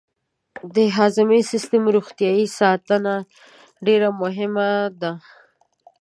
د 0.75 0.77
هضمي 0.97 1.41
سیستم 1.51 1.83
روغتیا 1.95 2.31
ساتنه 2.59 3.13
ډېره 3.85 4.09
مهمه 4.21 4.69
ده. 5.01 5.11